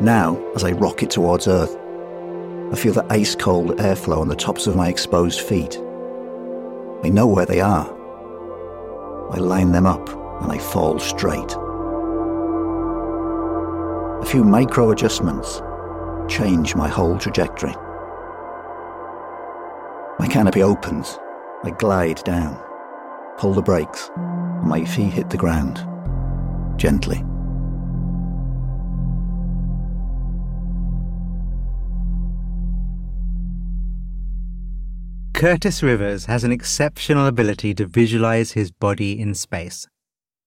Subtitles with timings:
[0.00, 1.76] Now, as I rocket towards Earth,
[2.72, 5.76] I feel the ice cold airflow on the tops of my exposed feet.
[7.04, 7.86] I know where they are.
[9.30, 10.08] I line them up
[10.42, 11.52] and I fall straight.
[14.22, 15.60] A few micro adjustments
[16.28, 17.74] change my whole trajectory.
[20.18, 21.18] My canopy opens.
[21.62, 22.58] I glide down,
[23.36, 25.86] pull the brakes, and my feet hit the ground
[26.78, 27.22] gently.
[35.40, 39.88] Curtis Rivers has an exceptional ability to visualize his body in space.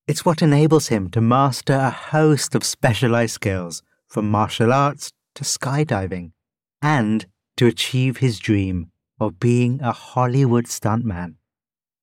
[0.07, 5.43] It's what enables him to master a host of specialized skills, from martial arts to
[5.43, 6.33] skydiving,
[6.79, 7.25] and
[7.57, 11.37] to achieve his dream of being a Hollywood stuntman.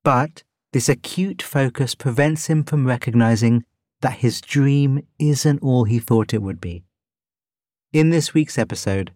[0.03, 3.63] But this acute focus prevents him from recognizing
[4.01, 6.83] that his dream isn't all he thought it would be.
[7.93, 9.13] In this week's episode,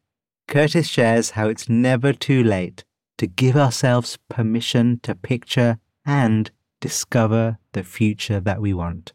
[0.47, 2.85] Curtis shares how it's never too late
[3.19, 9.13] to give ourselves permission to picture and discover the future that we want.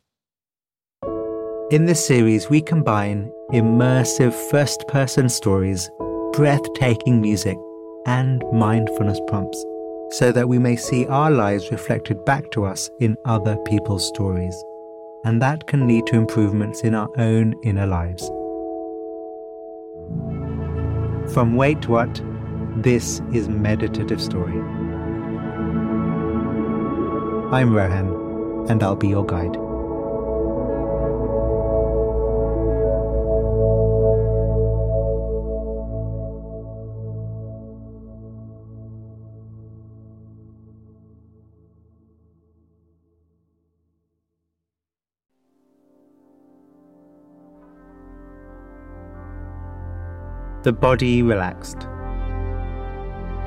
[1.71, 5.89] In this series, we combine immersive first person stories,
[6.33, 7.57] breathtaking music,
[8.05, 9.63] and mindfulness prompts
[10.11, 14.55] so that we may see our lives reflected back to us in other people's stories.
[15.25, 18.27] And that can lead to improvements in our own inner lives.
[21.33, 22.19] From Wait What
[22.83, 24.57] this is Meditative Story.
[27.51, 29.57] I'm Rohan, and I'll be your guide.
[50.63, 51.87] The body relaxed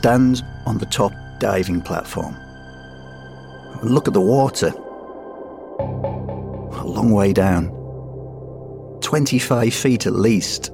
[0.00, 2.34] Stand on the top diving platform.
[3.82, 4.68] Look at the water.
[5.78, 7.68] A long way down.
[9.02, 10.70] 25 feet at least.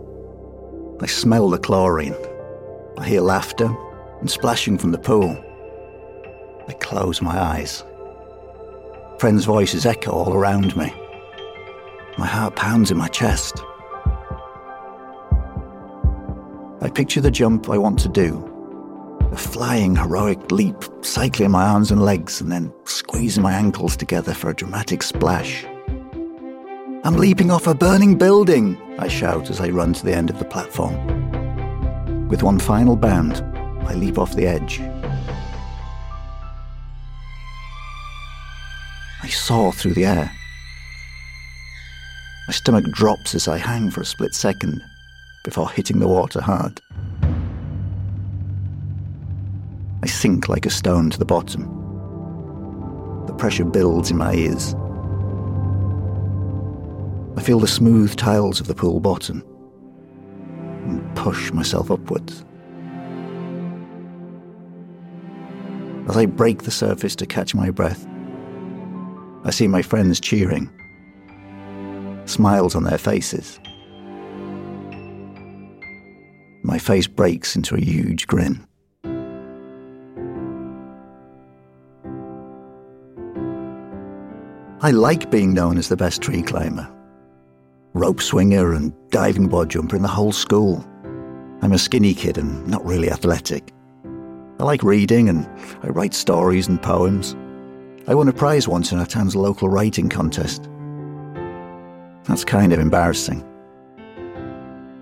[1.01, 2.15] I smell the chlorine.
[2.99, 3.69] I hear laughter
[4.21, 5.37] and splashing from the pool.
[6.69, 7.83] I close my eyes.
[9.19, 10.95] Friends' voices echo all around me.
[12.17, 13.61] My heart pounds in my chest.
[16.81, 18.53] I picture the jump I want to do
[19.33, 24.33] a flying heroic leap, cycling my arms and legs, and then squeezing my ankles together
[24.33, 25.65] for a dramatic splash.
[27.05, 30.39] I'm leaping off a burning building, I shout as I run to the end of
[30.39, 30.97] the platform.
[32.29, 33.37] With one final bound,
[33.87, 34.81] I leap off the edge.
[39.23, 40.33] I soar through the air.
[42.49, 44.83] My stomach drops as I hang for a split second
[45.45, 46.81] before hitting the water hard.
[50.07, 51.65] I sink like a stone to the bottom.
[53.27, 54.73] The pressure builds in my ears.
[57.37, 59.43] I feel the smooth tiles of the pool bottom
[60.85, 62.45] and push myself upwards.
[66.09, 68.07] As I break the surface to catch my breath,
[69.43, 70.71] I see my friends cheering,
[72.27, 73.59] smiles on their faces.
[76.63, 78.65] My face breaks into a huge grin.
[84.87, 86.89] I like being known as the best tree climber,
[87.93, 90.87] rope swinger, and diving board jumper in the whole school.
[91.61, 93.73] I'm a skinny kid and not really athletic.
[94.61, 95.45] I like reading and
[95.83, 97.35] I write stories and poems.
[98.07, 100.71] I won a prize once in our town's local writing contest.
[102.29, 103.45] That's kind of embarrassing.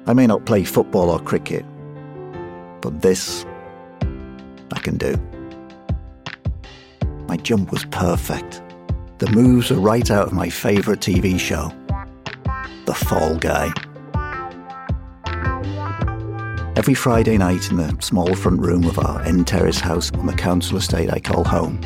[0.07, 1.67] I may not play football or cricket,
[2.81, 3.45] but this
[4.73, 5.15] I can do.
[7.29, 8.63] My jump was perfect.
[9.25, 11.73] The moves are right out of my favourite TV show,
[12.85, 13.73] The Fall Guy.
[16.77, 20.35] Every Friday night in the small front room of our end terrace house on the
[20.35, 21.81] council estate I call home,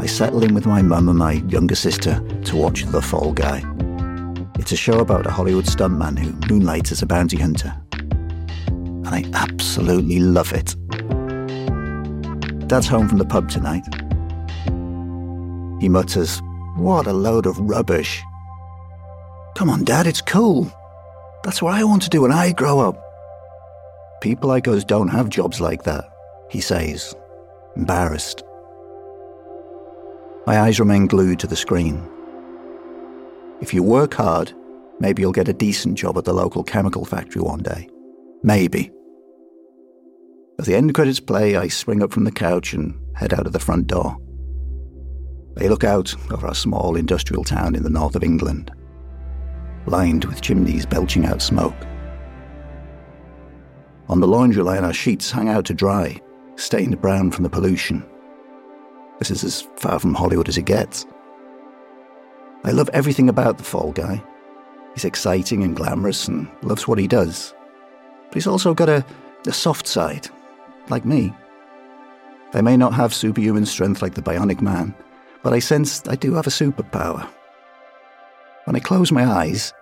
[0.00, 3.62] I settle in with my mum and my younger sister to watch The Fall Guy.
[4.58, 7.72] It's a show about a Hollywood stuntman who moonlights as a bounty hunter.
[8.66, 10.74] And I absolutely love it.
[12.66, 13.86] Dad's home from the pub tonight.
[15.80, 16.42] He mutters,
[16.80, 18.22] What a load of rubbish.
[19.54, 20.72] Come on, Dad, it's cool.
[21.44, 22.98] That's what I want to do when I grow up.
[24.22, 26.10] People like us don't have jobs like that,
[26.48, 27.14] he says,
[27.76, 28.42] embarrassed.
[30.46, 32.02] My eyes remain glued to the screen.
[33.60, 34.54] If you work hard,
[35.00, 37.90] maybe you'll get a decent job at the local chemical factory one day.
[38.42, 38.90] Maybe.
[40.58, 43.52] As the end credits play, I spring up from the couch and head out of
[43.52, 44.16] the front door.
[45.58, 48.72] I look out over our small industrial town in the north of England,
[49.86, 51.76] lined with chimneys belching out smoke.
[54.08, 56.20] On the laundry line, our sheets hang out to dry,
[56.56, 58.04] stained brown from the pollution.
[59.18, 61.06] This is as far from Hollywood as it gets.
[62.64, 64.22] I love everything about the Fall Guy.
[64.94, 67.54] He's exciting and glamorous and loves what he does.
[68.28, 69.04] But he's also got a,
[69.46, 70.28] a soft side,
[70.88, 71.32] like me.
[72.52, 74.94] They may not have superhuman strength like the Bionic Man,
[75.42, 77.28] but I sense I do have a superpower.
[78.64, 79.72] When I close my eyes,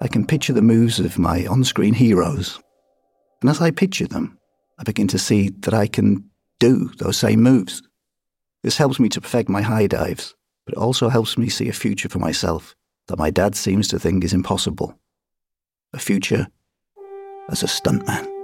[0.00, 2.60] I can picture the moves of my on screen heroes
[3.40, 4.38] and as I picture them,
[4.78, 6.28] I begin to see that I can
[6.58, 7.82] do those same moves.
[8.62, 10.34] This helps me to perfect my high dives,
[10.66, 12.74] but it also helps me see a future for myself
[13.06, 14.98] that my dad seems to think is impossible.
[15.94, 16.48] A future
[17.48, 18.37] as a stuntman.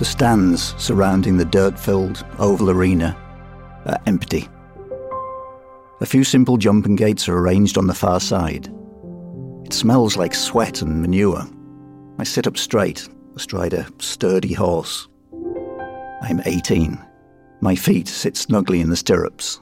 [0.00, 3.14] The stands surrounding the dirt filled oval arena
[3.84, 4.48] are empty.
[6.00, 8.72] A few simple jumping gates are arranged on the far side.
[9.66, 11.44] It smells like sweat and manure.
[12.18, 15.06] I sit up straight, astride a sturdy horse.
[16.22, 16.98] I'm 18.
[17.60, 19.60] My feet sit snugly in the stirrups.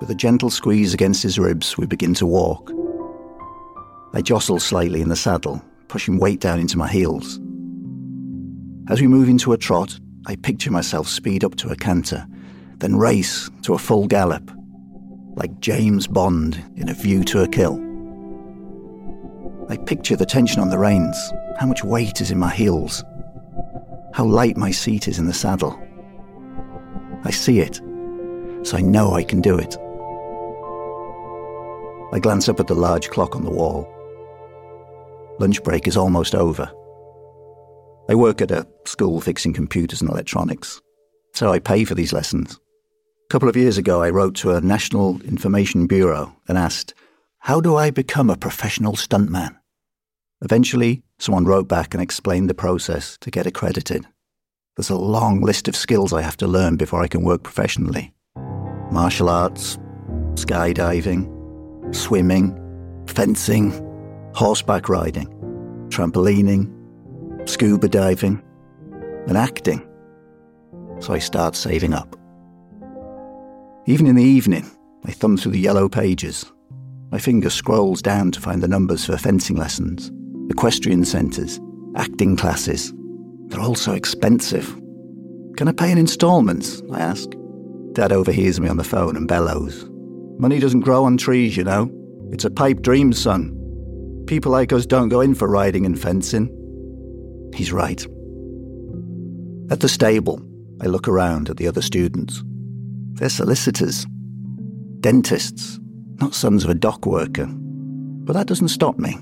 [0.00, 2.72] With a gentle squeeze against his ribs, we begin to walk.
[4.14, 7.38] I jostle slightly in the saddle, pushing weight down into my heels.
[8.88, 12.24] As we move into a trot, I picture myself speed up to a canter,
[12.78, 14.48] then race to a full gallop,
[15.34, 17.82] like James Bond in A View to a Kill.
[19.68, 21.16] I picture the tension on the reins,
[21.58, 23.02] how much weight is in my heels,
[24.14, 25.76] how light my seat is in the saddle.
[27.24, 27.80] I see it,
[28.62, 29.76] so I know I can do it.
[32.12, 33.92] I glance up at the large clock on the wall.
[35.40, 36.70] Lunch break is almost over.
[38.08, 40.80] I work at a school fixing computers and electronics,
[41.34, 42.58] so I pay for these lessons.
[43.24, 46.94] A couple of years ago, I wrote to a National Information Bureau and asked,
[47.40, 49.56] How do I become a professional stuntman?
[50.42, 54.06] Eventually, someone wrote back and explained the process to get accredited.
[54.76, 58.12] There's a long list of skills I have to learn before I can work professionally
[58.92, 59.78] martial arts,
[60.34, 61.26] skydiving,
[61.94, 62.54] swimming,
[63.08, 63.72] fencing,
[64.34, 65.26] horseback riding,
[65.88, 66.75] trampolining,
[67.48, 68.42] scuba diving,
[69.26, 69.86] and acting.
[71.00, 72.16] So I start saving up.
[73.86, 74.68] Even in the evening,
[75.04, 76.50] I thumb through the yellow pages.
[77.10, 80.10] My finger scrolls down to find the numbers for fencing lessons,
[80.50, 81.60] equestrian centres,
[81.94, 82.92] acting classes.
[83.46, 84.74] They're all so expensive.
[85.56, 86.82] Can I pay in instalments?
[86.92, 87.30] I ask.
[87.92, 89.88] Dad overhears me on the phone and bellows.
[90.38, 91.90] Money doesn't grow on trees, you know.
[92.32, 93.52] It's a pipe dream, son.
[94.26, 96.50] People like us don't go in for riding and fencing.
[97.56, 98.00] He's right.
[99.70, 100.40] At the stable,
[100.80, 102.44] I look around at the other students.
[103.14, 104.06] They're solicitors,
[105.00, 105.80] dentists,
[106.20, 107.46] not sons of a dock worker.
[107.46, 109.18] But that doesn't stop me.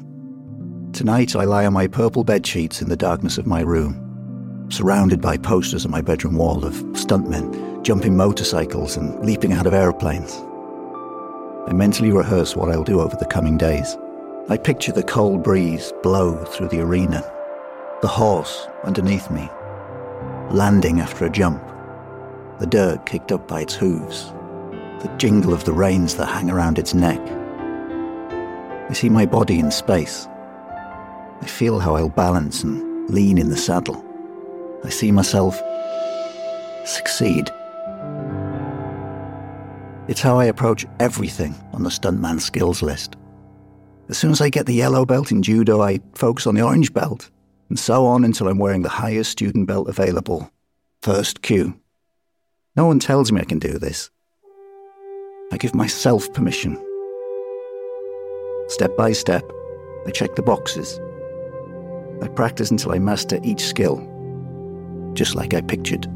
[0.93, 5.21] Tonight, I lie on my purple bed sheets in the darkness of my room, surrounded
[5.21, 10.43] by posters on my bedroom wall of stuntmen jumping motorcycles and leaping out of aeroplanes.
[11.69, 13.97] I mentally rehearse what I'll do over the coming days.
[14.49, 17.23] I picture the cold breeze blow through the arena,
[18.05, 19.49] the horse underneath me,
[20.51, 21.63] landing after a jump,
[22.61, 24.27] the dirt kicked up by its hooves,
[25.01, 27.19] the jingle of the reins that hang around its neck.
[28.91, 30.29] I see my body in space
[31.41, 34.05] I feel how I'll balance and lean in the saddle.
[34.85, 35.59] I see myself
[36.85, 37.51] succeed.
[40.09, 43.17] It's how I approach everything on the stuntman skills list.
[44.11, 46.93] As soon as I get the yellow belt in judo, I focus on the orange
[46.93, 47.31] belt,
[47.69, 50.51] and so on until I'm wearing the highest student belt available.
[51.03, 51.79] First kyu.
[52.77, 54.11] No one tells me I can do this.
[55.53, 56.77] I give myself permission.
[58.69, 59.45] Step by step,
[60.07, 60.99] I check the boxes
[62.23, 63.97] I practice until I master each skill,
[65.15, 66.09] just like I pictured.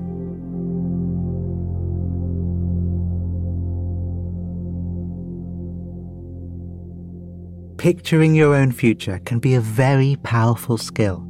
[7.77, 11.25] Picturing your own future can be a very powerful skill.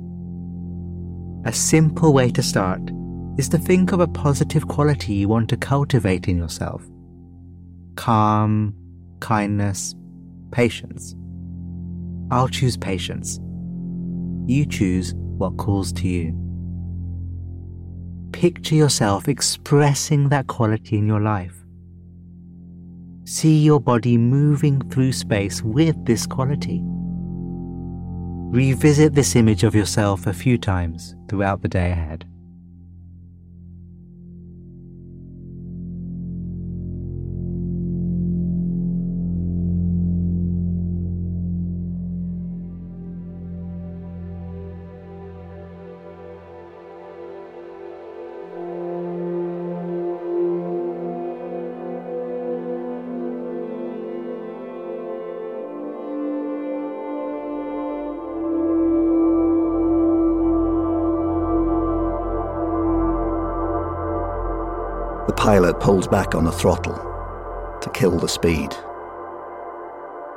[1.44, 2.80] A simple way to start
[3.38, 6.84] is to think of a positive quality you want to cultivate in yourself
[7.96, 8.74] calm,
[9.20, 9.94] kindness,
[10.52, 11.16] patience.
[12.30, 13.40] I'll choose patience.
[14.46, 16.32] You choose what calls to you.
[18.32, 21.54] Picture yourself expressing that quality in your life.
[23.24, 26.82] See your body moving through space with this quality.
[28.50, 32.24] Revisit this image of yourself a few times throughout the day ahead.
[65.38, 66.96] Pilot pulls back on the throttle
[67.80, 68.74] to kill the speed.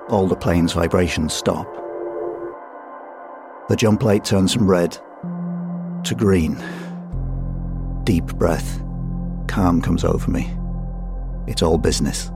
[0.09, 1.65] All the plane's vibrations stop.
[3.67, 4.91] The jump light turns from red
[6.03, 6.55] to green.
[8.03, 8.79] Deep breath.
[9.47, 10.53] Calm comes over me.
[11.47, 12.31] It's all business.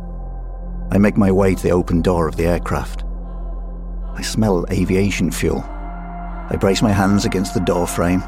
[0.90, 3.04] I make my way to the open door of the aircraft.
[4.16, 5.62] I smell aviation fuel.
[5.62, 8.24] I brace my hands against the door frame.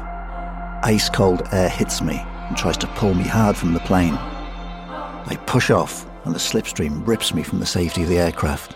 [0.84, 4.14] Ice cold air hits me and tries to pull me hard from the plane.
[4.14, 8.74] I push off, and the slipstream rips me from the safety of the aircraft.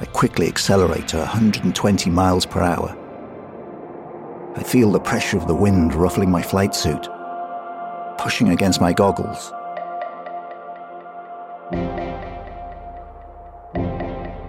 [0.00, 2.96] I quickly accelerate to 120 miles per hour.
[4.56, 7.08] I feel the pressure of the wind ruffling my flight suit,
[8.18, 9.52] pushing against my goggles.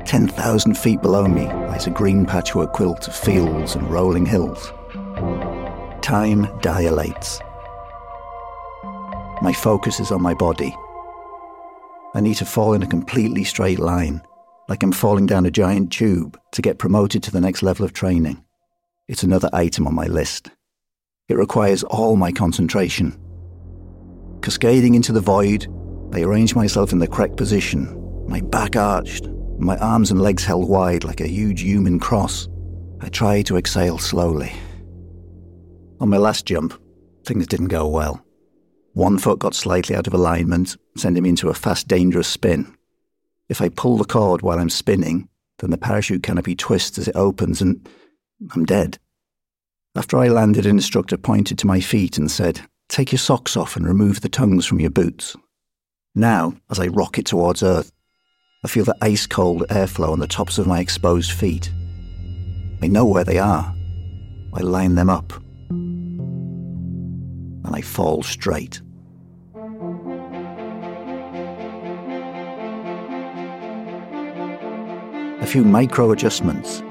[0.06, 4.72] Ten thousand feet below me lies a green patchwork quilt of fields and rolling hills.
[6.01, 7.42] Time dilates.
[9.41, 10.75] My focus is on my body
[12.17, 14.24] I need to fall in a completely straight line,
[14.70, 17.94] like I'm falling down a giant tube to get promoted to the next level of
[17.94, 18.44] training.
[19.08, 20.50] It's another item on my list.
[21.29, 23.20] It requires all my concentration.
[24.41, 25.67] Cascading into the void,
[26.12, 29.27] I arrange myself in the correct position, my back arched,
[29.60, 32.48] my arms and legs held wide like a huge human cross.
[33.00, 34.53] I try to exhale slowly.
[36.00, 36.74] On my last jump,
[37.25, 38.24] things didn't go well.
[38.98, 42.75] One foot got slightly out of alignment, sending me into a fast, dangerous spin.
[43.48, 47.16] If I pull the cord while I'm spinning, then the parachute canopy twists as it
[47.16, 47.88] opens and
[48.56, 48.98] I'm dead.
[49.96, 53.75] After I landed, an instructor pointed to my feet and said, Take your socks off
[53.75, 55.36] and remove the tongues from your boots.
[56.16, 57.92] Now, as I rocket towards Earth,
[58.66, 61.70] I feel the ice cold airflow on the tops of my exposed feet.
[62.82, 63.75] I know where they are.
[64.56, 65.34] I line them up.
[67.63, 68.82] And I fall straight.
[75.48, 76.84] A few micro adjustments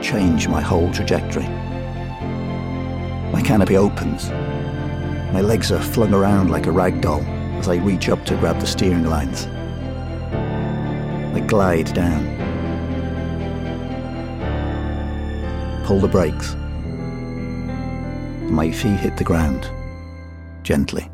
[0.00, 1.46] change my whole trajectory.
[3.30, 4.30] My canopy opens.
[5.34, 7.20] My legs are flung around like a rag doll
[7.58, 9.44] as I reach up to grab the steering lines.
[11.36, 12.24] I glide down.
[15.84, 16.54] Pull the brakes.
[18.50, 19.70] My feet hit the ground,
[20.62, 21.10] gently.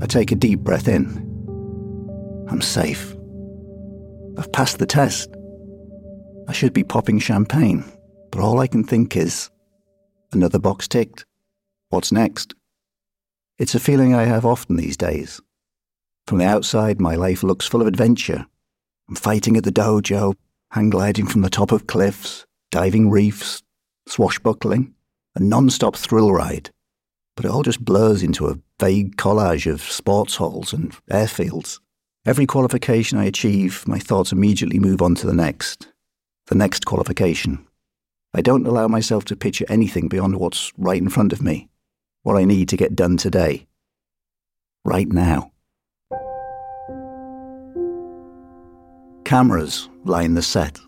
[0.00, 2.46] I take a deep breath in.
[2.48, 3.13] I'm safe.
[4.54, 5.34] Passed the test.
[6.46, 7.84] I should be popping champagne,
[8.30, 9.50] but all I can think is
[10.30, 11.26] another box ticked.
[11.88, 12.54] What's next?
[13.58, 15.40] It's a feeling I have often these days.
[16.28, 18.46] From the outside, my life looks full of adventure.
[19.08, 20.34] I'm fighting at the dojo,
[20.70, 23.60] hang gliding from the top of cliffs, diving reefs,
[24.06, 24.94] swashbuckling,
[25.34, 26.70] a non stop thrill ride.
[27.34, 31.80] But it all just blurs into a vague collage of sports halls and airfields.
[32.26, 35.88] Every qualification I achieve, my thoughts immediately move on to the next.
[36.46, 37.66] The next qualification.
[38.32, 41.68] I don't allow myself to picture anything beyond what's right in front of me,
[42.22, 43.66] what I need to get done today.
[44.86, 45.52] Right now.
[49.26, 50.80] Cameras line the set,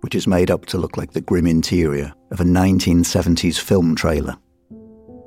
[0.00, 4.36] which is made up to look like the grim interior of a 1970s film trailer.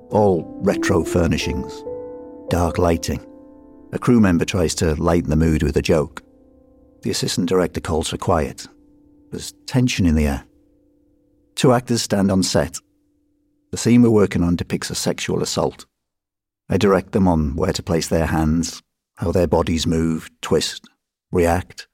[0.10, 1.86] All retro furnishings,
[2.50, 3.26] dark lighting.
[3.94, 6.24] A crew member tries to lighten the mood with a joke.
[7.04, 8.68] The assistant director calls for quiet.
[9.30, 10.46] There's tension in the air.
[11.54, 12.80] Two actors stand on set.
[13.70, 15.86] The scene we're working on depicts a sexual assault.
[16.70, 18.82] I direct them on where to place their hands,
[19.18, 20.90] how their bodies move, twist,
[21.32, 21.88] react.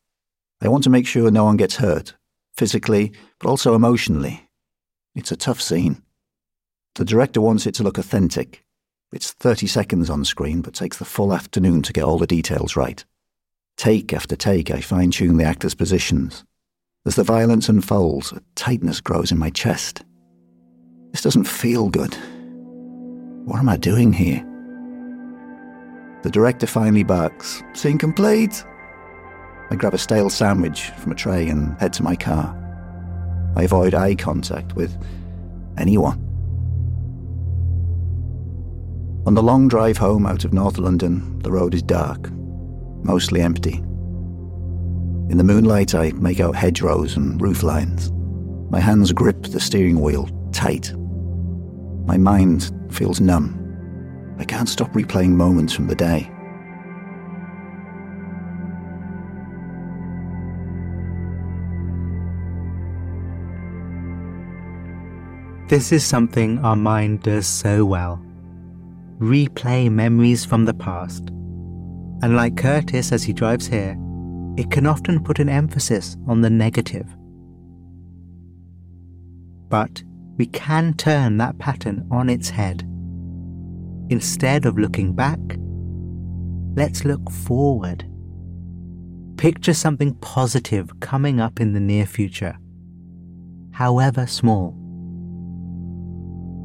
[0.61, 2.15] I want to make sure no one gets hurt,
[2.55, 4.47] physically, but also emotionally.
[5.15, 6.01] It's a tough scene.
[6.95, 8.63] The director wants it to look authentic.
[9.11, 12.75] It's 30 seconds on screen, but takes the full afternoon to get all the details
[12.75, 13.03] right.
[13.75, 16.43] Take after take, I fine tune the actors' positions.
[17.07, 20.03] As the violence unfolds, a tightness grows in my chest.
[21.11, 22.13] This doesn't feel good.
[23.45, 24.45] What am I doing here?
[26.21, 28.63] The director finally barks, Scene complete!
[29.71, 32.55] I grab a stale sandwich from a tray and head to my car.
[33.55, 34.95] I avoid eye contact with
[35.79, 36.28] anyone.
[39.25, 42.31] On the long drive home out of North London, the road is dark,
[43.03, 43.73] mostly empty.
[45.29, 48.11] In the moonlight, I make out hedgerows and roof lines.
[48.71, 50.93] My hands grip the steering wheel tight.
[52.07, 53.55] My mind feels numb.
[54.39, 56.31] I can't stop replaying moments from the day.
[65.67, 68.23] This is something our mind does so well
[69.19, 71.29] replay memories from the past.
[72.21, 73.97] And like Curtis as he drives here,
[74.57, 77.05] it can often put an emphasis on the negative.
[79.69, 80.03] But
[80.37, 82.81] we can turn that pattern on its head.
[84.09, 85.39] Instead of looking back,
[86.75, 88.05] let's look forward.
[89.37, 92.57] Picture something positive coming up in the near future,
[93.71, 94.75] however small.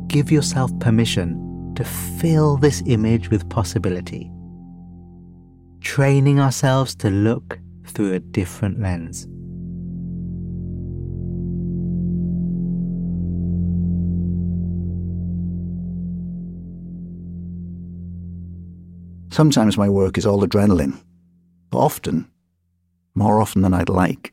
[0.09, 1.44] Give yourself permission
[1.75, 4.31] to fill this image with possibility,
[5.81, 9.27] training ourselves to look through a different lens.
[19.35, 20.97] Sometimes my work is all adrenaline.
[21.71, 22.31] But often,
[23.17, 24.33] more often than I'd like,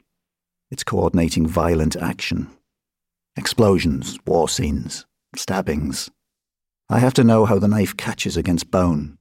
[0.69, 2.51] it's coordinating violent action.
[3.35, 6.11] Explosions, war scenes, stabbings,
[6.91, 9.17] I have to know how the knife catches against bone,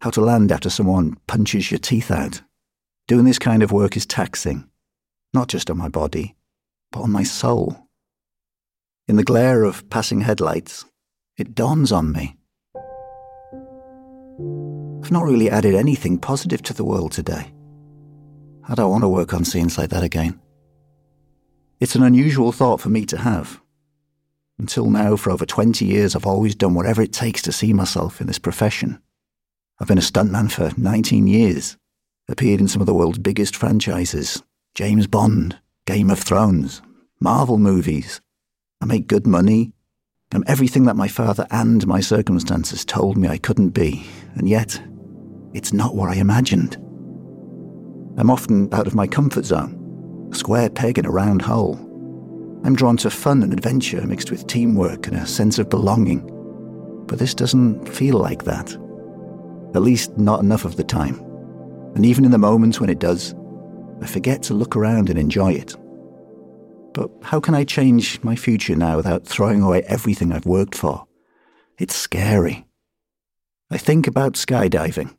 [0.00, 2.40] how to land after someone punches your teeth out.
[3.08, 4.70] Doing this kind of work is taxing,
[5.34, 6.34] not just on my body,
[6.90, 7.88] but on my soul.
[9.06, 10.86] In the glare of passing headlights,
[11.36, 12.38] it dawns on me.
[15.04, 17.52] I've not really added anything positive to the world today.
[18.66, 20.40] I don't want to work on scenes like that again.
[21.80, 23.60] It's an unusual thought for me to have,
[24.60, 28.20] until now, for over 20 years, I've always done whatever it takes to see myself
[28.20, 29.00] in this profession.
[29.80, 31.78] I've been a stuntman for 19 years,
[32.28, 34.42] appeared in some of the world's biggest franchises
[34.74, 36.82] James Bond, Game of Thrones,
[37.20, 38.20] Marvel movies.
[38.80, 39.72] I make good money.
[40.32, 44.80] I'm everything that my father and my circumstances told me I couldn't be, and yet,
[45.54, 46.76] it's not what I imagined.
[48.18, 51.89] I'm often out of my comfort zone, a square peg in a round hole.
[52.62, 56.26] I'm drawn to fun and adventure mixed with teamwork and a sense of belonging.
[57.06, 58.72] But this doesn't feel like that.
[59.74, 61.18] At least, not enough of the time.
[61.94, 63.34] And even in the moments when it does,
[64.02, 65.74] I forget to look around and enjoy it.
[66.92, 71.06] But how can I change my future now without throwing away everything I've worked for?
[71.78, 72.66] It's scary.
[73.70, 75.16] I think about skydiving.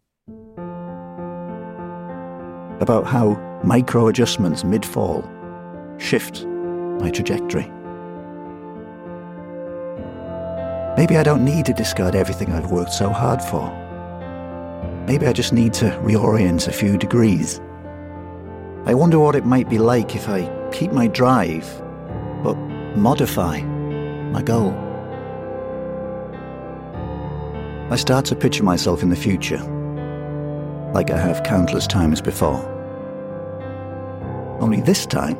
[2.82, 5.27] About how micro adjustments mid fall
[5.97, 6.45] shift
[7.02, 7.70] my trajectory.
[10.98, 13.70] Maybe I don't need to discard everything I've worked so hard for.
[15.08, 17.60] Maybe I just need to reorient a few degrees.
[18.86, 21.68] I wonder what it might be like if I keep my drive
[22.44, 22.56] but
[22.96, 24.72] modify my goal.
[27.92, 29.62] I start to picture myself in the future,
[30.94, 32.68] like I have countless times before.
[34.62, 35.38] Only this time,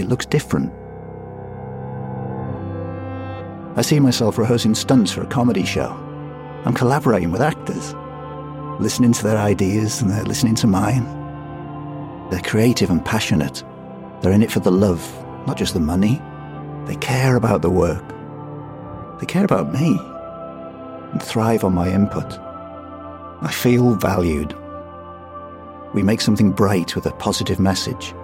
[0.00, 0.72] it looks different.
[3.76, 5.90] I see myself rehearsing stunts for a comedy show.
[6.64, 7.94] I'm collaborating with actors,
[8.80, 11.04] listening to their ideas and they're listening to mine.
[12.30, 13.62] They're creative and passionate.
[14.20, 15.02] They're in it for the love,
[15.46, 16.20] not just the money.
[16.86, 18.04] They care about the work.
[19.20, 19.98] They care about me
[21.12, 22.38] and thrive on my input.
[23.42, 24.54] I feel valued.
[25.94, 28.14] We make something bright with a positive message.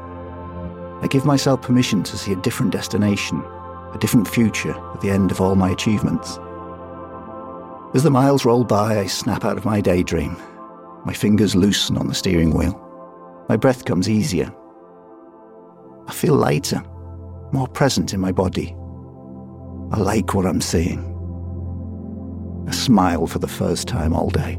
[1.03, 3.43] I give myself permission to see a different destination,
[3.93, 6.39] a different future at the end of all my achievements.
[7.95, 10.37] As the miles roll by, I snap out of my daydream.
[11.05, 12.83] My fingers loosen on the steering wheel.
[13.49, 14.53] My breath comes easier.
[16.09, 16.83] I feel lighter,
[17.53, 18.75] more present in my body.
[19.93, 21.13] I like what I'm seeing.
[22.69, 24.59] A smile for the first time all day.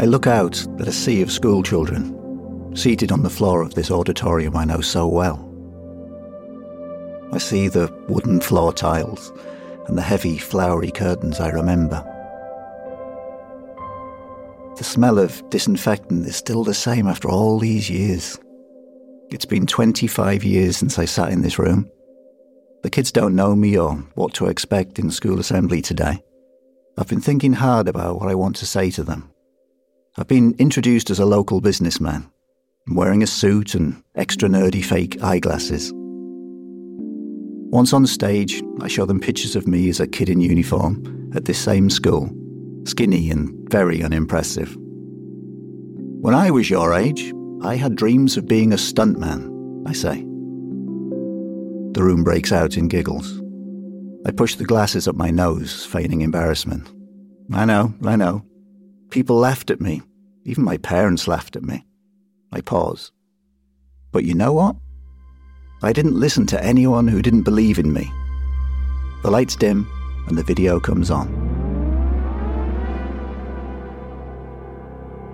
[0.00, 4.56] I look out at a sea of schoolchildren, seated on the floor of this auditorium
[4.56, 5.46] I know so well.
[7.34, 9.30] I see the wooden floor tiles
[9.88, 12.02] and the heavy, flowery curtains I remember.
[14.78, 18.38] The smell of disinfectant is still the same after all these years.
[19.28, 21.90] It's been 25 years since I sat in this room.
[22.82, 26.24] The kids don't know me or what to expect in school assembly today.
[26.96, 29.29] I've been thinking hard about what I want to say to them.
[30.20, 32.30] I've been introduced as a local businessman,
[32.88, 35.90] wearing a suit and extra nerdy fake eyeglasses.
[37.72, 41.46] Once on stage, I show them pictures of me as a kid in uniform at
[41.46, 42.30] this same school,
[42.84, 44.76] skinny and very unimpressive.
[46.20, 50.20] When I was your age, I had dreams of being a stuntman, I say.
[51.92, 53.40] The room breaks out in giggles.
[54.26, 56.92] I push the glasses up my nose, feigning embarrassment.
[57.54, 58.44] I know, I know.
[59.08, 60.02] People laughed at me.
[60.50, 61.86] Even my parents laughed at me.
[62.50, 63.12] I pause.
[64.10, 64.74] But you know what?
[65.80, 68.10] I didn't listen to anyone who didn't believe in me.
[69.22, 69.88] The lights dim
[70.26, 71.28] and the video comes on.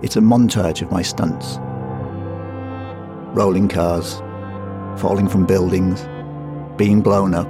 [0.03, 1.57] It's a montage of my stunts
[3.33, 4.19] rolling cars,
[5.01, 6.07] falling from buildings,
[6.77, 7.47] being blown up,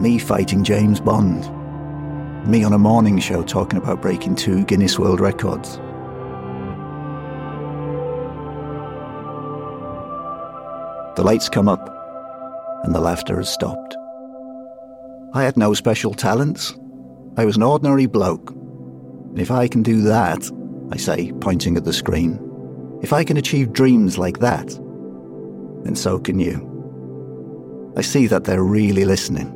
[0.00, 1.42] me fighting James Bond,
[2.48, 5.78] me on a morning show talking about breaking two Guinness World Records.
[11.16, 11.88] The lights come up,
[12.84, 13.96] and the laughter has stopped.
[15.32, 16.74] I had no special talents.
[17.36, 18.50] I was an ordinary bloke.
[18.50, 20.50] And if I can do that,
[20.90, 22.40] I say, pointing at the screen,
[23.02, 24.68] if I can achieve dreams like that,
[25.84, 27.92] then so can you.
[27.96, 29.52] I see that they're really listening.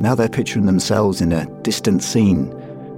[0.00, 2.50] Now they're picturing themselves in a distant scene,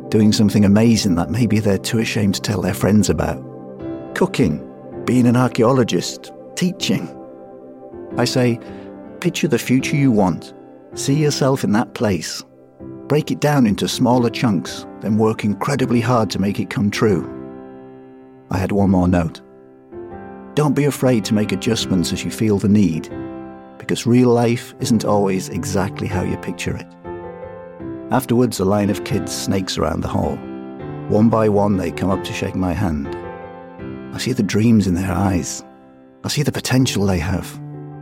[0.08, 3.44] doing something amazing that maybe they're too ashamed to tell their friends about.
[4.14, 4.66] Cooking,
[5.04, 7.08] being an archaeologist, teaching.
[8.16, 8.58] I say,
[9.20, 10.54] picture the future you want.
[10.94, 12.42] See yourself in that place.
[13.06, 17.28] Break it down into smaller chunks, then work incredibly hard to make it come true.
[18.50, 19.40] I had one more note.
[20.54, 23.08] Don't be afraid to make adjustments as you feel the need
[23.80, 26.86] because real life isn't always exactly how you picture it.
[28.12, 30.36] Afterwards, a line of kids snakes around the hall.
[31.08, 33.08] One by one, they come up to shake my hand.
[34.14, 35.64] I see the dreams in their eyes.
[36.22, 37.58] I see the potential they have,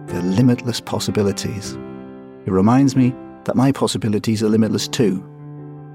[0.08, 1.74] their limitless possibilities.
[2.46, 5.24] It reminds me that my possibilities are limitless too.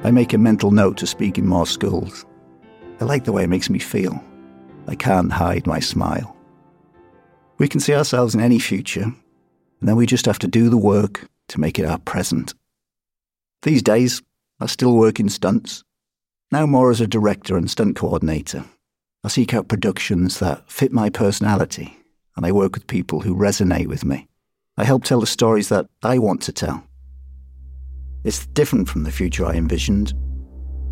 [0.04, 2.26] I make a mental note to speak in more schools.
[3.00, 4.24] I like the way it makes me feel.
[4.88, 6.36] I can't hide my smile.
[7.58, 9.16] We can see ourselves in any future, and
[9.82, 12.54] then we just have to do the work to make it our present.
[13.62, 14.22] These days,
[14.60, 15.84] I still work in stunts,
[16.52, 18.66] now more as a director and stunt coordinator.
[19.24, 21.98] I seek out productions that fit my personality,
[22.36, 24.28] and I work with people who resonate with me.
[24.78, 26.84] I help tell the stories that I want to tell.
[28.24, 30.14] It's different from the future I envisioned,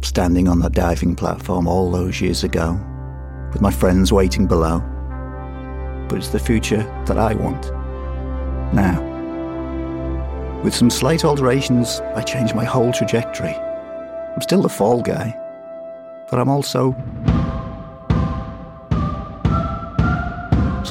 [0.03, 2.79] standing on that diving platform all those years ago,
[3.51, 4.79] with my friends waiting below.
[6.07, 7.71] But it's the future that I want
[8.73, 9.09] now.
[10.63, 13.55] With some slight alterations, I change my whole trajectory.
[13.55, 15.35] I'm still the fall guy,
[16.29, 16.91] but I'm also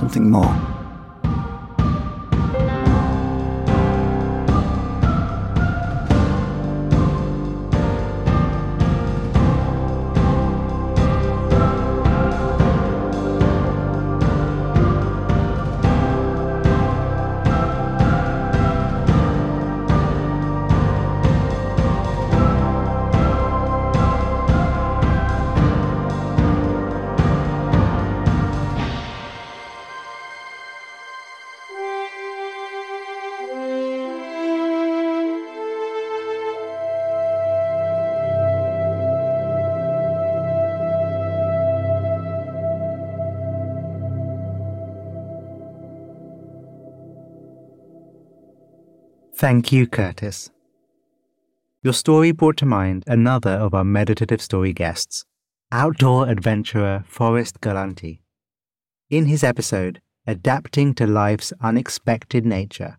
[0.00, 0.79] something more.
[49.40, 50.50] Thank you, Curtis.
[51.82, 55.24] Your story brought to mind another of our meditative story guests,
[55.72, 58.20] outdoor adventurer Forrest Galanti.
[59.08, 62.98] In his episode, Adapting to Life's Unexpected Nature,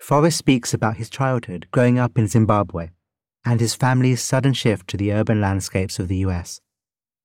[0.00, 2.88] Forrest speaks about his childhood growing up in Zimbabwe
[3.44, 6.62] and his family's sudden shift to the urban landscapes of the US.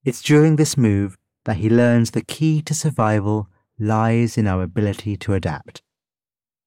[0.04, 5.16] It's during this move that he learns the key to survival lies in our ability
[5.16, 5.80] to adapt.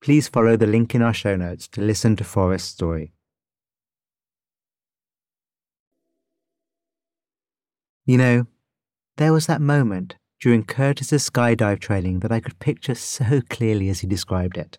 [0.05, 3.11] Please follow the link in our show notes to listen to Forrest's story.
[8.05, 8.45] You know,
[9.17, 14.01] there was that moment during Curtis's skydive training that I could picture so clearly as
[14.01, 14.77] he described it.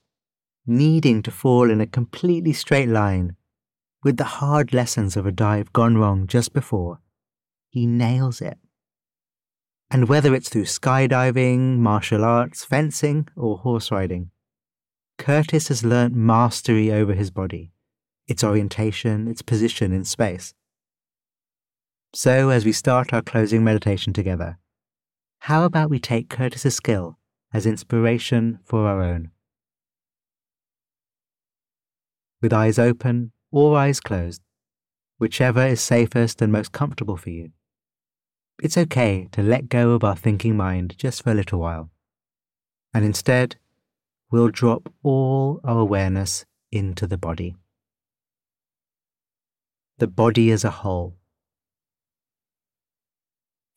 [0.64, 3.34] Needing to fall in a completely straight line,
[4.04, 7.00] with the hard lessons of a dive gone wrong just before,
[7.68, 8.58] he nails it.
[9.90, 14.30] And whether it's through skydiving, martial arts, fencing, or horse riding,
[15.18, 17.72] Curtis has learnt mastery over his body,
[18.26, 20.54] its orientation, its position in space.
[22.14, 24.58] So, as we start our closing meditation together,
[25.40, 27.18] how about we take Curtis's skill
[27.52, 29.30] as inspiration for our own?
[32.40, 34.42] With eyes open or eyes closed,
[35.18, 37.52] whichever is safest and most comfortable for you.
[38.62, 41.90] It's okay to let go of our thinking mind just for a little while.
[42.94, 43.56] And instead,
[44.30, 47.56] we'll drop all our awareness into the body.
[49.98, 51.16] The body as a whole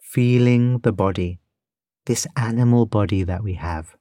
[0.09, 1.39] feeling the body,
[2.07, 3.95] this animal body that we have.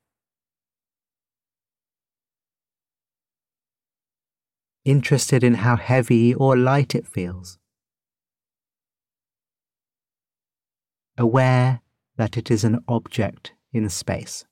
[4.86, 7.58] Interested in how heavy or light it feels.
[11.18, 11.82] Aware
[12.16, 14.46] that it is an object in space.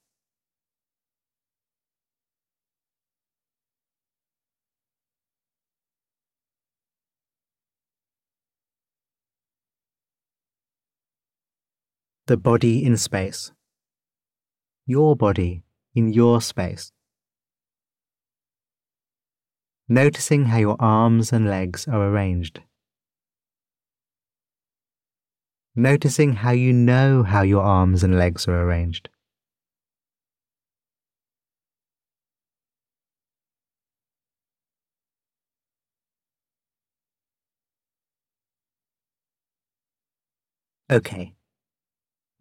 [12.27, 13.53] The body in space.
[14.85, 15.63] Your body
[15.95, 16.91] in your space.
[19.89, 22.61] Noticing how your arms and legs are arranged.
[25.77, 29.09] Noticing how you know how your arms and legs are arranged.
[40.91, 41.37] Okay,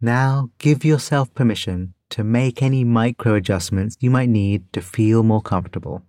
[0.00, 5.40] now give yourself permission to make any micro adjustments you might need to feel more
[5.40, 6.02] comfortable.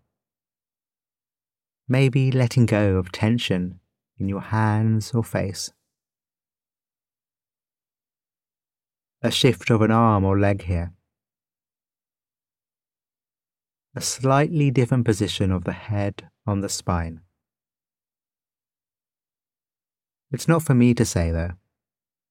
[1.88, 3.80] Maybe letting go of tension
[4.20, 5.72] in your hands or face.
[9.22, 10.94] A shift of an arm or leg here.
[13.96, 17.22] A slightly different position of the head on the spine.
[20.32, 21.54] It's not for me to say though.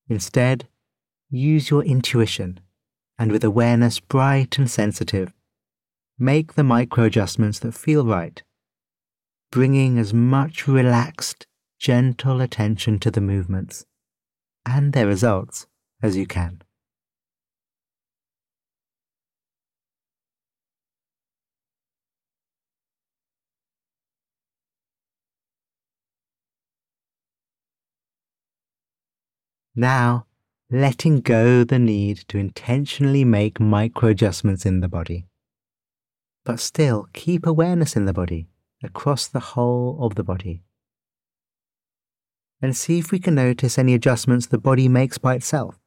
[0.09, 0.69] Instead,
[1.31, 2.61] use your intuition
[3.19, 5.33] and with awareness bright and sensitive,
[6.19, 8.43] make the micro adjustments that feel right,
[9.51, 11.47] bringing as much relaxed,
[11.79, 13.85] gentle attention to the movements
[14.65, 15.67] and their results
[16.03, 16.63] as you can.
[29.79, 30.26] Now,
[30.71, 35.27] letting go the need to intentionally make micro adjustments in the body.
[36.45, 38.49] But still keep awareness in the body,
[38.83, 40.65] across the whole of the body.
[42.61, 45.79] And see if we can notice any adjustments the body makes by itself,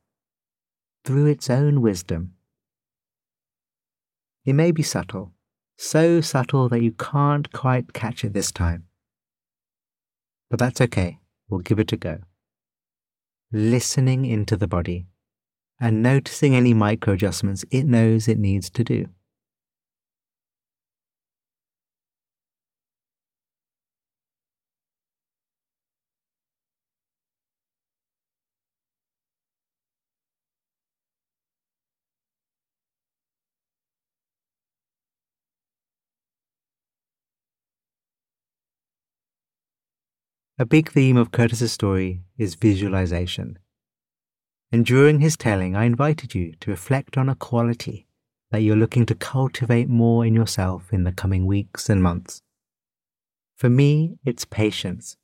[1.03, 2.35] through its own wisdom.
[4.45, 5.33] It may be subtle,
[5.77, 8.85] so subtle that you can't quite catch it this time.
[10.49, 12.21] But that's okay, we'll give it a go
[13.51, 15.07] listening into the body
[15.79, 19.07] and noticing any micro adjustments it knows it needs to do.
[40.61, 43.57] A big theme of Curtis's story is visualization.
[44.73, 48.07] And during his telling, I invited you to reflect on a quality
[48.51, 52.41] that you're looking to cultivate more in yourself in the coming weeks and months.
[53.55, 55.15] For me, it's patience.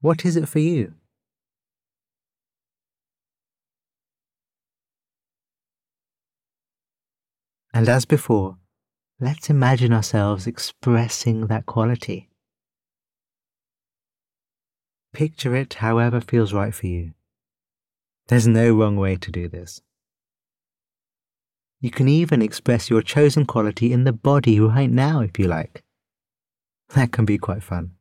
[0.00, 0.94] What is it for you?
[7.74, 8.56] And as before,
[9.20, 12.30] let's imagine ourselves expressing that quality.
[15.14, 17.12] Picture it however feels right for you.
[18.26, 19.80] There's no wrong way to do this.
[21.80, 25.84] You can even express your chosen quality in the body right now if you like.
[26.96, 27.92] That can be quite fun.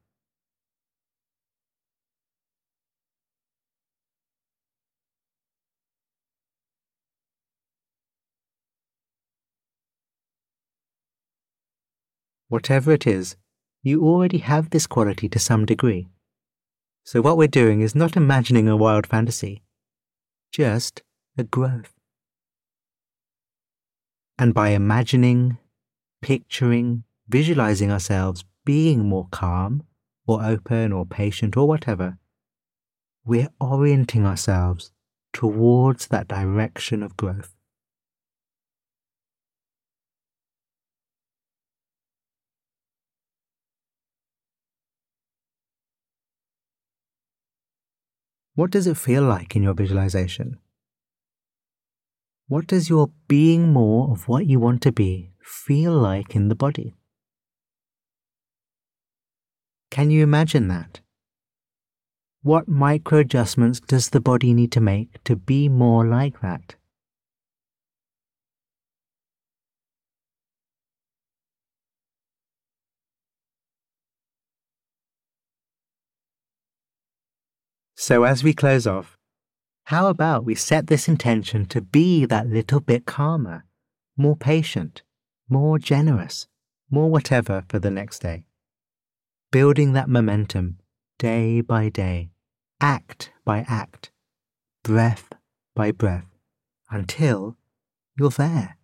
[12.47, 13.35] Whatever it is,
[13.83, 16.07] you already have this quality to some degree.
[17.05, 19.63] So, what we're doing is not imagining a wild fantasy,
[20.51, 21.03] just
[21.37, 21.93] a growth.
[24.37, 25.57] And by imagining,
[26.21, 29.83] picturing, visualizing ourselves being more calm,
[30.25, 32.17] or open, or patient, or whatever,
[33.25, 34.91] we're orienting ourselves
[35.33, 37.53] towards that direction of growth.
[48.55, 50.59] What does it feel like in your visualization?
[52.47, 56.55] What does your being more of what you want to be feel like in the
[56.55, 56.95] body?
[59.89, 61.01] Can you imagine that?
[62.43, 66.75] What micro adjustments does the body need to make to be more like that?
[78.05, 79.17] So, as we close off,
[79.85, 83.63] how about we set this intention to be that little bit calmer,
[84.17, 85.03] more patient,
[85.47, 86.49] more generous,
[86.91, 88.43] more whatever for the next day?
[89.53, 90.79] Building that momentum
[91.17, 92.31] day by day,
[92.81, 94.11] act by act,
[94.83, 95.29] breath
[95.73, 96.27] by breath,
[96.89, 97.55] until
[98.19, 98.75] you're there.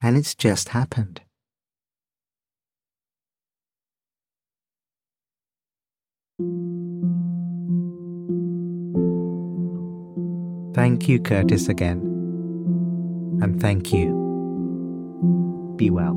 [0.00, 1.20] And it's just happened.
[10.74, 11.98] Thank you, Curtis, again.
[13.42, 14.14] And thank you.
[15.76, 16.14] Be well.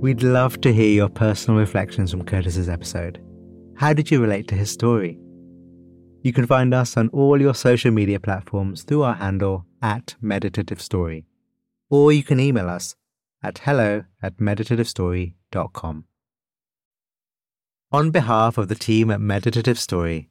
[0.00, 3.20] We'd love to hear your personal reflections from Curtis's episode.
[3.76, 5.18] How did you relate to his story?
[6.22, 10.80] You can find us on all your social media platforms through our handle at Meditative
[10.80, 11.26] Story,
[11.90, 12.96] or you can email us
[13.42, 16.04] at hello at meditativestory.com.
[17.92, 20.30] On behalf of the team at Meditative Story,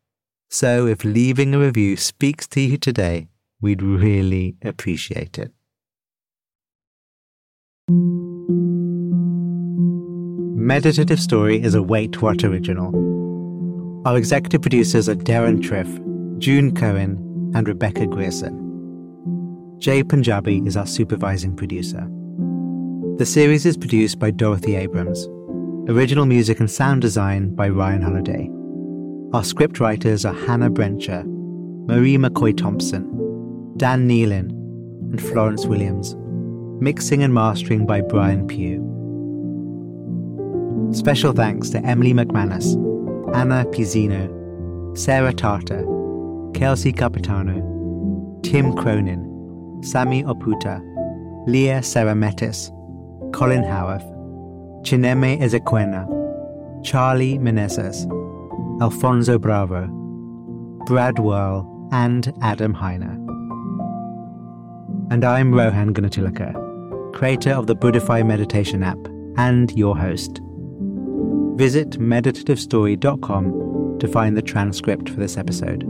[0.53, 3.29] So if leaving a review speaks to you today,
[3.61, 5.53] we'd really appreciate it.
[10.57, 12.91] Meditative Story is a Wait What original.
[14.05, 15.87] Our executive producers are Deron Triff,
[16.39, 18.57] June Cohen, and Rebecca Grierson.
[19.79, 22.05] Jay Punjabi is our supervising producer.
[23.17, 25.29] The series is produced by Dorothy Abrams.
[25.89, 28.60] Original music and sound design by Ryan Holladay.
[29.33, 31.23] Our scriptwriters are Hannah Brencher,
[31.87, 33.05] Marie McCoy Thompson,
[33.77, 36.17] Dan Nealon, and Florence Williams.
[36.81, 38.81] Mixing and mastering by Brian Pugh.
[40.93, 42.75] Special thanks to Emily McManus,
[43.33, 44.27] Anna Pizzino,
[44.97, 45.85] Sarah Tartar,
[46.53, 50.81] Kelsey Capitano, Tim Cronin, Sami Oputa,
[51.47, 52.69] Leah Sarametis,
[53.31, 54.03] Colin Howarth,
[54.83, 56.05] Chineme Ezequena,
[56.83, 58.05] Charlie Menezes,
[58.81, 59.87] Alfonso Bravo,
[60.87, 63.13] Brad Whirl, and Adam Heiner.
[65.11, 68.97] And I'm Rohan Gunatillake, creator of the Buddhify meditation app
[69.37, 70.41] and your host.
[71.57, 75.83] Visit meditativestory.com to find the transcript for this episode.